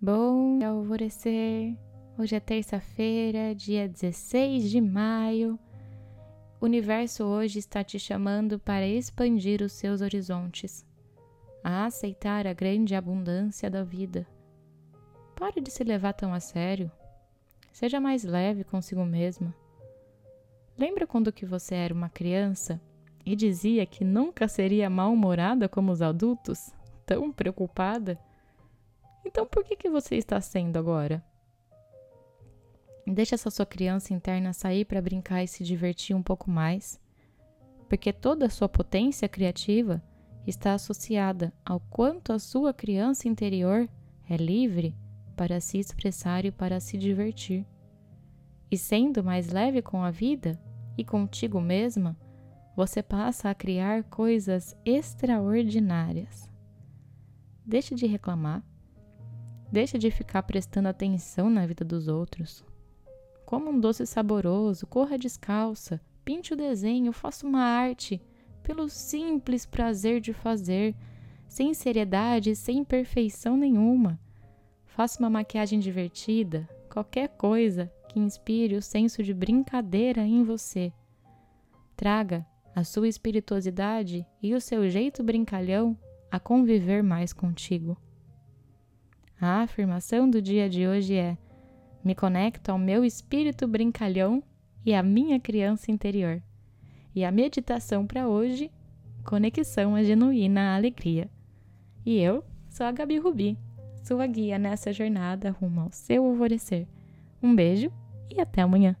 [0.00, 1.76] Bom alvorecer.
[2.16, 5.58] Hoje é terça-feira, dia 16 de maio.
[6.60, 10.86] O universo hoje está te chamando para expandir os seus horizontes,
[11.64, 14.24] a aceitar a grande abundância da vida.
[15.34, 16.88] Pare de se levar tão a sério.
[17.72, 19.52] Seja mais leve consigo mesma.
[20.78, 22.80] Lembra quando que você era uma criança
[23.26, 26.72] e dizia que nunca seria mal-humorada como os adultos?
[27.04, 28.16] Tão preocupada?
[29.28, 31.22] Então por que, que você está sendo agora?
[33.06, 36.98] Deixa essa sua criança interna sair para brincar e se divertir um pouco mais,
[37.90, 40.02] porque toda a sua potência criativa
[40.46, 43.86] está associada ao quanto a sua criança interior
[44.30, 44.96] é livre
[45.36, 47.66] para se expressar e para se divertir.
[48.70, 50.58] E sendo mais leve com a vida
[50.96, 52.16] e contigo mesma,
[52.74, 56.48] você passa a criar coisas extraordinárias.
[57.64, 58.64] Deixe de reclamar
[59.70, 62.64] Deixa de ficar prestando atenção na vida dos outros.
[63.44, 68.20] Coma um doce saboroso, corra descalça, pinte o desenho, faça uma arte,
[68.62, 70.94] pelo simples prazer de fazer,
[71.46, 74.18] sem seriedade sem perfeição nenhuma.
[74.84, 80.92] Faça uma maquiagem divertida, qualquer coisa que inspire o senso de brincadeira em você.
[81.96, 85.96] Traga a sua espirituosidade e o seu jeito brincalhão
[86.30, 87.96] a conviver mais contigo.
[89.40, 91.38] A afirmação do dia de hoje é:
[92.04, 94.42] me conecto ao meu espírito brincalhão
[94.84, 96.42] e à minha criança interior.
[97.14, 98.68] E a meditação para hoje,
[99.24, 101.30] conexão à genuína alegria.
[102.04, 103.56] E eu sou a Gabi Rubi,
[104.02, 106.88] sua guia nessa jornada rumo ao seu alvorecer.
[107.40, 107.92] Um beijo
[108.28, 108.96] e até amanhã.